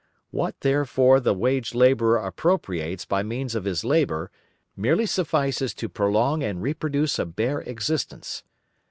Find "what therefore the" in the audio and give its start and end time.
0.31-1.35